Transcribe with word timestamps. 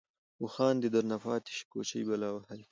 اوښـان 0.41 0.75
دې 0.81 0.89
درنه 0.93 1.17
پاتې 1.23 1.51
شي 1.57 1.63
كوچـۍ 1.71 2.01
بلا 2.07 2.29
وهلې. 2.31 2.65